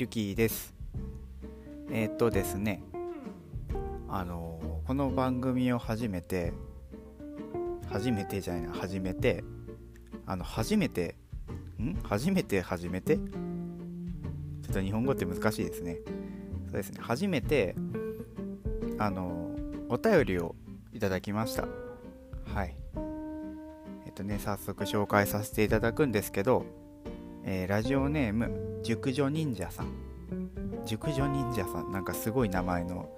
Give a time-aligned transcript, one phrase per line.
[0.00, 0.74] ルキーです。
[1.90, 2.82] えー、っとですね。
[4.08, 6.54] あのこの番組を初めて
[7.86, 8.72] 初めてじゃないな。
[8.72, 9.44] 初めて
[10.24, 11.16] あの初めて
[11.78, 11.96] ん？
[12.02, 13.16] 初めて初めて？
[13.16, 13.22] ちょ
[14.70, 15.98] っと日本語って難しいですね。
[16.68, 16.98] そうですね。
[17.02, 17.76] 初めて
[18.98, 19.50] あの
[19.90, 20.54] お便りを
[20.94, 21.68] いただきました。
[22.54, 22.74] はい。
[24.06, 26.64] えっとね早速紹介させていただくんですけど、
[27.44, 29.92] えー、ラジオネーム熟女忍者さん。
[30.86, 31.92] 熟女忍者さん。
[31.92, 33.10] なんかすごい名前の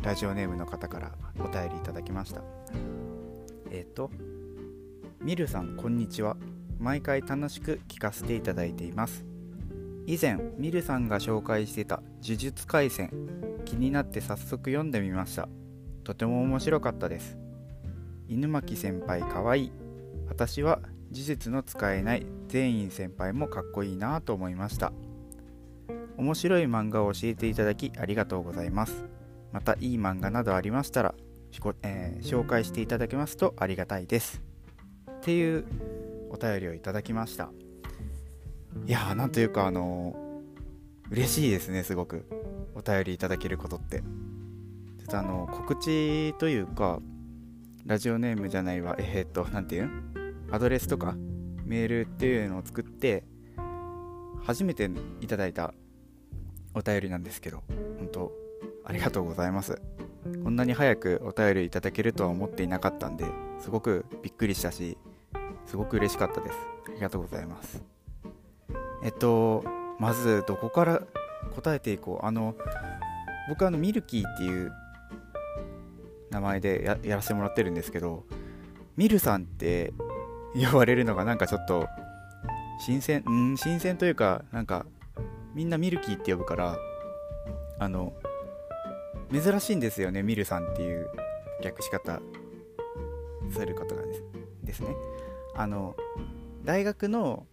[0.00, 2.42] ラジオネームの方からお便りいただきました。
[3.70, 4.10] えっ、ー、と
[5.20, 6.36] ミルさんこんにちは。
[6.78, 9.24] 毎回楽しく聞かせていただいています。
[10.06, 13.10] 以前ミルさんが紹介してた呪術廻戦
[13.64, 15.48] 気になって早速読んでみました。
[16.04, 17.36] とても面白かったです。
[18.28, 19.72] 犬巻先輩かわいい。
[20.28, 20.78] 私は
[21.12, 24.92] 呪術の使えない全員先輩もかっこいいなと思いました。
[26.16, 29.04] 面白い漫画を教えていただきありがとうございます。
[29.52, 31.14] またいい漫画などありましたら、
[31.82, 34.42] えー、紹介していただけますとありがたいです。
[35.10, 35.64] っていう
[36.30, 37.50] お便りをいただきました。
[38.86, 42.26] いやーなんというかあのー、嬉しいですねすごく。
[42.74, 44.00] お便りいただけることって。
[44.00, 44.04] ちょ
[45.04, 47.00] っとあの告知というか
[47.84, 48.96] ラジオネームじゃないわ。
[48.98, 49.88] えー、っと何て言う？
[49.88, 51.14] んアドレスとか
[51.64, 53.24] メールっていうのを作って
[54.44, 55.74] 初めていただいた
[56.74, 57.62] お便りなんですけど
[57.98, 58.32] 本当
[58.84, 59.80] ありがとうございます。
[60.42, 63.24] こんなに早くお便りいただけるとは思っていなかったんで
[63.60, 64.98] すごくびっくりしたし
[65.66, 66.56] すごく嬉しかったです。
[66.88, 67.82] ありがとうございます。
[69.02, 69.64] えっと
[69.98, 71.02] まずどこから
[71.54, 72.26] 答えていこう？
[72.26, 72.54] あの
[73.48, 74.72] 僕あのミルキーっていう
[76.30, 78.24] 名前でややらせてもらってるんですけど
[78.96, 79.92] ミルさんって
[80.64, 81.86] 呼ばれるのがなんかちょっと
[82.78, 84.86] 新鮮うん新鮮というかなんか
[85.54, 86.78] みんなミルキーって呼ぶから
[87.78, 88.12] あの
[89.32, 91.10] 珍しいんですよねミルさんっていう
[91.62, 92.20] 略し方
[93.50, 94.02] することが
[94.62, 94.88] ですね。
[95.54, 95.96] あの
[96.64, 97.46] 大学の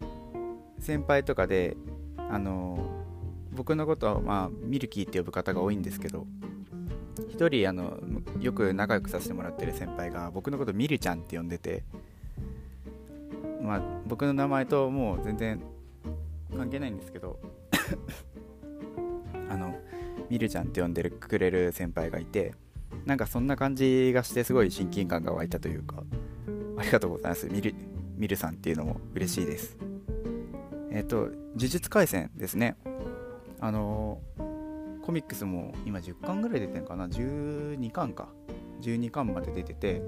[0.80, 1.78] 先輩とかで
[2.18, 2.78] あの
[3.52, 6.26] 僕のことは、まあ、ミルキーって呼ぶ方が多いんですけど
[7.30, 8.00] 一人あの
[8.42, 11.84] よく仲良くさせてもらってる先輩が僕のことミルちゃんって呼んでて
[13.64, 15.62] まあ僕の名前ともう全然
[16.56, 17.40] 関係ないんですけど
[19.50, 19.76] あの
[20.30, 22.54] ミルちゃんって呼んでくれる先輩がいて
[23.06, 26.04] なんかそんな感じがしてすごい親近感が湧いたというか
[26.78, 27.48] ありがとうございます。
[27.48, 27.74] ミル
[28.18, 29.78] ミルさんっていうのも嬉しいです。
[30.92, 32.76] えっ、と呪術廻戦ですね。
[33.60, 34.20] あの
[35.04, 38.28] コミックスも今10巻ぐらい出てるのかな？12巻か。
[38.82, 40.02] 12巻まで出てて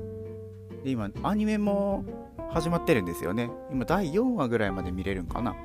[0.83, 2.03] で今アニメも
[2.49, 3.49] 始まってるんですよね。
[3.71, 5.55] 今第4話ぐらいまで見れるんかな。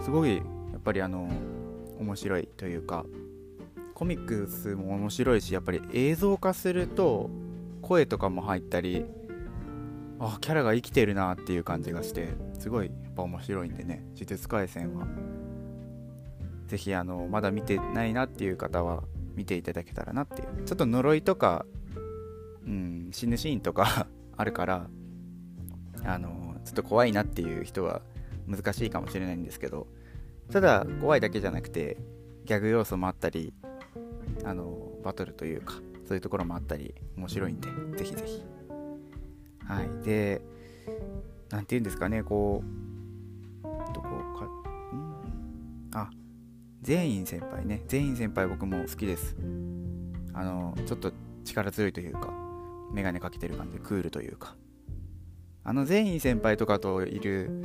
[0.00, 0.42] すごいや
[0.78, 1.28] っぱりあの
[1.98, 3.04] 面白いというか
[3.94, 7.30] コミックスも面白いしやっぱり映像化すると
[7.82, 9.04] 声とかも入ったり
[10.18, 12.28] あキャラが生きてるなっていう感じがして
[12.58, 14.04] すごいやっぱ面白いんでね。
[14.14, 15.06] 呪術廻戦は。
[16.68, 19.02] 是非あのまだ見てないなっていう方は
[19.34, 20.64] 見ていただけたらなっていう。
[20.64, 21.66] ちょっと呪いとか、
[22.66, 24.06] うん、死ぬシーンとか
[24.36, 24.88] あるから
[26.04, 28.02] あのちょっと怖いなっていう人は
[28.46, 29.86] 難しいかもしれないんですけど
[30.50, 31.96] ただ怖いだけじゃなくて
[32.44, 33.52] ギャグ要素もあったり
[34.44, 35.74] あのバトルというか
[36.06, 38.42] そういうところもあったり面白いんでぜひぜひ。
[39.64, 40.04] はい。
[40.04, 40.42] で
[41.50, 42.62] 何て言うんですかねこ
[43.62, 44.08] うどこ
[44.38, 45.90] かん。
[45.94, 46.10] あ
[46.82, 47.82] 全員先輩ね。
[47.86, 49.36] 全員先輩僕も好きです。
[50.34, 51.12] あのちょっと
[51.44, 52.32] 力強いというか
[52.92, 54.56] 眼鏡かけてる感じでクールというか。
[55.64, 57.64] あの全員先輩とかといる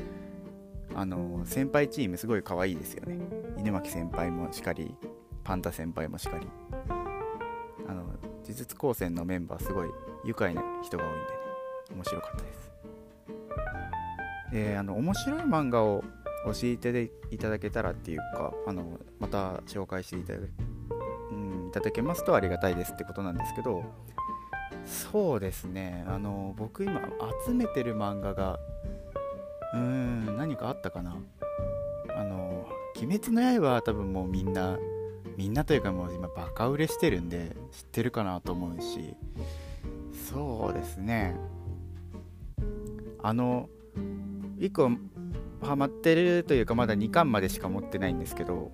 [0.95, 3.17] あの先輩チームすごい可愛いですよね。
[3.57, 4.95] 犬巻先輩もしかり
[5.43, 6.47] パンダ先輩もしかり。
[7.87, 9.89] あの呪術高専のメンバーすごい
[10.25, 11.25] 愉快な人が多いんでね。
[11.95, 12.71] 面白かったです。
[14.51, 16.03] であの面白い漫画を
[16.45, 20.39] 教えていただけたらっていうかあのまた紹介していただ,、
[21.31, 23.83] うん、いただけますとありがたいですってことなんですけど
[24.87, 26.05] そうですね。
[26.07, 27.01] あの僕今
[27.45, 28.59] 集めてる漫画が
[29.73, 31.17] うーん何かあったかな。
[32.15, 32.65] あの
[32.97, 34.79] 「鬼滅の刃」は多分もうみんな
[35.35, 39.15] みんなというかもう今バカ売れしてるんで知ってるかなと思うし。
[40.29, 41.35] そうですね。
[43.21, 43.69] あの
[44.57, 44.91] 1個
[45.65, 48.71] ハマってるというかまだ2巻までしか持ってないんですけど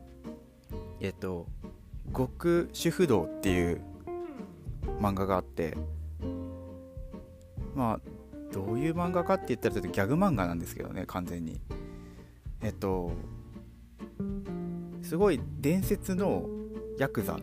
[1.00, 1.48] えっと
[2.16, 3.82] 「極主不動」っていう
[5.00, 5.78] 漫画があって
[7.76, 11.60] まあどういう漫画かって言ったらちょっとギャグ漫画なんですけどね完全に。
[12.62, 13.12] えっと
[15.02, 16.48] すごい伝説の
[16.98, 17.38] ヤクザ。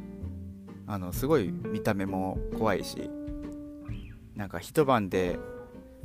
[0.87, 3.09] あのすごい見た目も怖いし
[4.35, 5.39] なんか一晩で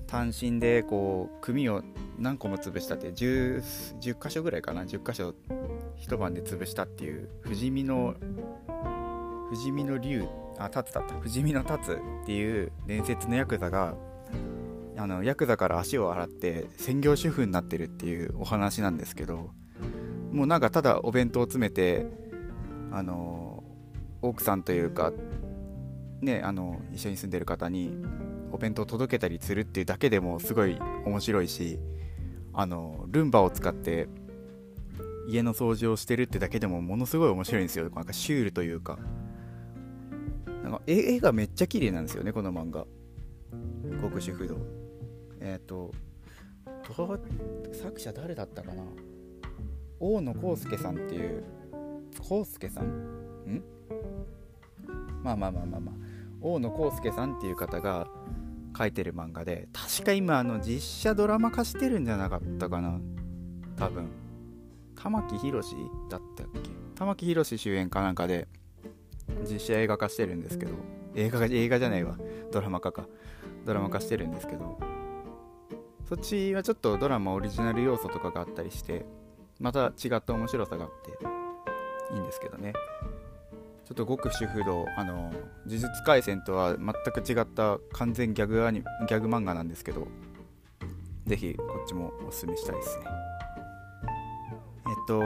[0.06, 1.82] 単身でこう組を
[2.20, 3.64] 何個も潰したって 10,
[4.00, 5.34] 10箇所ぐらいかな？10箇所
[5.96, 8.14] 一晩で潰したっていう不死身の
[9.50, 10.28] 不死身の竜
[10.60, 11.16] あタツだった。
[11.16, 13.96] 不死身のタツっていう伝説のヤクザが
[14.98, 19.52] あのヤクザから足を洗って専業主婦になってるっていうお話なんですけど
[20.32, 22.06] もうなんかただお弁当を詰めて
[22.92, 23.64] あの
[24.22, 25.12] 奥さんというか
[26.22, 27.94] ねあの一緒に住んでる方に
[28.52, 31.78] お弁当届けたりするっていうだけでもすごい面白いし
[32.54, 34.08] あのルンバを使って
[35.28, 37.90] 家の掃除をしてるってだけでもものすごい面白いんですよ。
[37.90, 39.00] なんかシュールというか。
[40.64, 42.86] なんか絵がめっちゃ綺麗なんですよねこの漫画。
[44.02, 44.85] 極主不動。
[45.40, 45.92] えっ、ー、と
[47.74, 48.84] 作者誰だったかな？
[50.00, 51.44] 大野康介さんっていう
[52.20, 52.86] 康介さん？
[52.86, 53.64] ん？
[55.24, 55.96] まあまあまあまあまあ。
[56.42, 58.08] 大野康介さんっていう方が
[58.78, 63.00] 書いてる漫画で確か今あの実写ドラマ化してるんじゃなかったかな？
[63.78, 64.10] 多分。
[64.96, 65.76] 玉木宏
[66.10, 66.70] だったっけ？
[66.96, 68.48] 玉木宏主演かなんかで
[69.50, 70.74] 実写映画化してるんですけど。
[71.16, 72.18] 映画映画じゃないわ。
[72.52, 73.08] ドラマ化か。
[73.66, 74.78] ドラマ化してるんですけど。
[76.08, 79.06] そっちはちょっとドラマオリジナル要素とかがあったりして
[79.60, 81.12] また違った面白さがあって
[82.14, 82.74] いいんですけどね。
[83.86, 85.32] ちょっと極主不動あの
[85.66, 90.08] 呪術廻戦とは全く違った完全ギャグアニギャグ漫画なんですけど
[91.28, 93.06] ぜひこっちもおすすめしたいですね。
[94.88, 95.20] えっと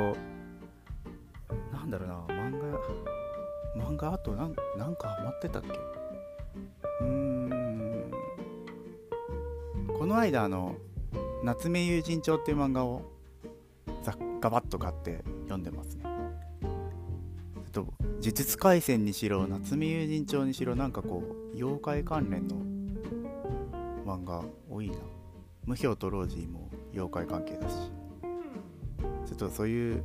[1.73, 2.57] なんだろうな漫
[3.77, 5.67] 画漫画あとなんなんかハマってたっけ？
[7.01, 7.58] うーん。
[9.99, 10.77] この間あの
[11.43, 13.01] 夏目友人帳っていう漫画を
[14.01, 16.05] ざガバッと買って読んでますね。
[17.73, 21.21] と呪術廻戦にしろ夏目友人帳にしろなんかこ
[21.53, 22.55] う妖怪関連の
[24.05, 24.41] 漫画
[24.71, 24.95] 多いな。
[25.65, 27.75] 無表とロージーも妖怪関係だし。
[29.27, 30.03] ちょっとそういう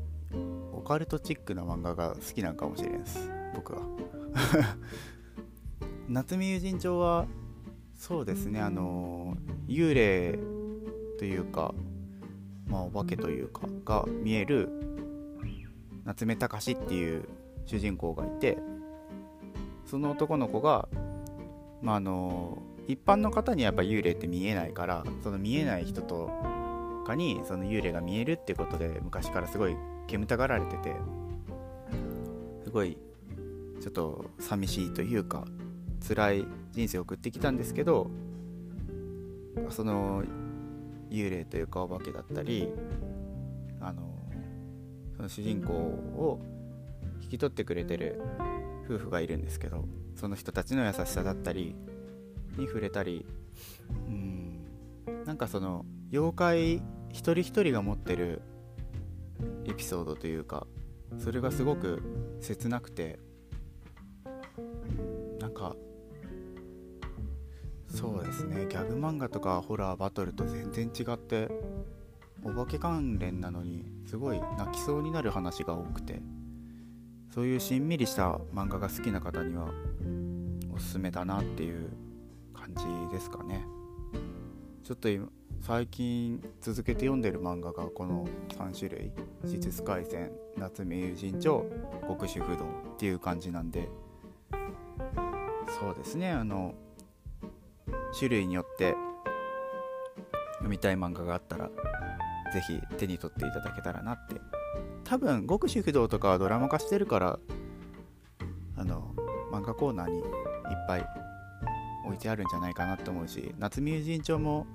[0.72, 3.30] オカルトチックな漫画が好きなのかもしれないです。
[3.54, 3.82] 僕は。
[6.08, 7.28] 夏目友人帳は
[8.06, 8.60] そうですね。
[8.60, 9.34] あの
[9.66, 10.38] 幽霊
[11.18, 11.74] というか
[12.66, 14.68] まあお化けというかが見える
[16.04, 17.26] 夏目隆っていう
[17.64, 18.58] 主人公がいて
[19.86, 20.86] その男の子が、
[21.80, 22.58] まあ、あの
[22.88, 26.30] 一般の方にやっぱ幽霊って見えないからその見えない人と
[27.06, 29.76] かにその幽霊が見えるってことで昔からすごい
[30.08, 30.94] 煙たがられてて
[32.64, 32.98] すごい
[33.80, 35.46] ちょっと寂しいというか
[36.06, 38.10] 辛い人生を送ってきたんですけど
[39.70, 40.24] その
[41.10, 42.68] 幽霊というかお化けだったり
[43.80, 44.02] あの
[45.16, 46.40] その主人公を
[47.22, 48.20] 引き取ってくれてる
[48.86, 49.84] 夫婦がいるんですけど
[50.16, 51.74] その人たちの優しさだったり
[52.58, 53.24] に触れたり
[54.08, 54.58] うん
[55.24, 56.74] なんかその妖怪
[57.10, 58.42] 一人一人が持ってる
[59.66, 60.66] エピソードというか
[61.18, 62.02] それがすごく
[62.40, 63.18] 切なくて
[65.40, 65.76] なんか
[67.94, 68.66] そうですね。
[68.68, 71.48] ギャグ漫画とかホラーバトルと全然違って
[72.42, 76.20] お化け関連なのにすごい泣きそうになる話が多くて
[77.32, 79.70] そういうしんみりした漫画が好きな方には
[80.74, 81.90] おすすめだなっていう
[82.52, 83.64] 感じですかね。
[84.82, 85.28] ちょっと今
[85.62, 91.64] 最近続けて読んでる漫画がこの3種類「呪術廻戦」「夏目友人帳」
[92.06, 92.64] 「極主不動」
[92.94, 93.88] っていう感じなんで
[95.80, 96.32] そうですね。
[96.32, 96.74] あの
[98.18, 98.94] 種類によって
[100.54, 101.70] 読みたい漫画があったら
[102.52, 104.40] 是非手に取っていただけたらなって。
[105.04, 107.38] 多分極主不動とかはドラマ化してるから
[108.76, 109.14] あの
[109.52, 110.24] 漫画コーナーにいっ
[110.88, 111.06] ぱい
[112.06, 114.66] 置いてあるんじゃないかなと思うし夏目友人帳も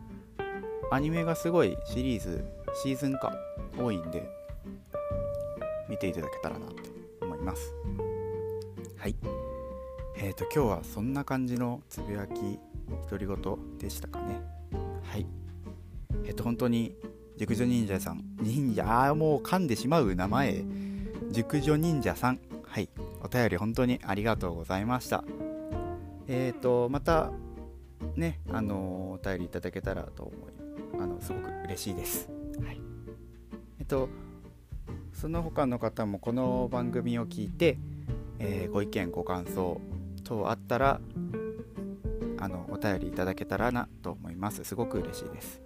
[0.91, 2.45] アニメがすごいシリーズ
[2.83, 3.33] シーズン化
[3.77, 4.23] 多いんで
[5.89, 6.83] 見ていただけたらなって
[7.21, 7.73] 思います。
[8.97, 9.15] はい。
[10.17, 12.59] えーと今日はそんな感じのつぶやき
[13.09, 14.41] 独り言でしたかね
[15.03, 15.25] はい
[16.25, 16.95] えっ、と本当に
[17.39, 18.21] 熟女忍者さん。
[18.41, 20.65] 忍者、もう噛んでしまう名前。
[21.31, 22.39] 熟女忍者さん。
[22.65, 22.89] はい。
[23.23, 25.23] お便り本当にありがとうございました。
[26.27, 27.31] えっ、ー、と、また、
[28.17, 32.29] ね、あのお便りいただけたらと思い、あの、すごく嬉しいです。
[32.61, 32.81] はい。
[33.79, 34.09] えっ、と、
[35.13, 37.77] その他の方もこの番組を聞いて、
[38.39, 39.79] えー、ご意見、ご感想
[40.25, 40.99] 等あったら、
[42.39, 44.63] あの、お便りいただけたらなと思います。
[44.63, 45.61] すごく嬉しいです。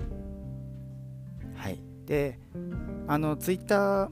[1.63, 1.79] はい。
[2.05, 2.37] で
[3.07, 4.09] あのツイッター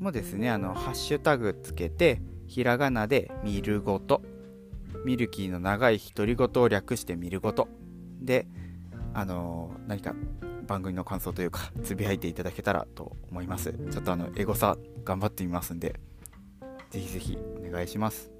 [0.00, 4.22] もですねあのハッシュタグつけてひらがなで見るごと
[5.04, 7.68] ミルキーの長い独り言を略して見るごと。
[8.20, 8.48] で
[9.14, 10.14] あの何か
[10.66, 13.72] 番組の感想というかつぶやいていただけたらと思います。
[13.92, 15.94] ちょっとあのエゴサ頑張ってみますんで
[16.90, 18.32] ぜひぜひお願いします。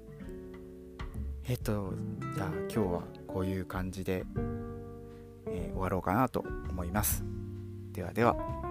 [1.47, 1.93] えっと
[2.35, 4.25] じゃあ今日はこういう感じで、
[5.47, 7.23] えー、終わろうかなと思います。
[7.93, 8.70] ではでは。